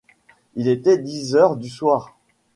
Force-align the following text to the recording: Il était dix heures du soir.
Il 0.55 0.67
était 0.67 0.97
dix 0.97 1.35
heures 1.35 1.55
du 1.57 1.69
soir. 1.69 2.15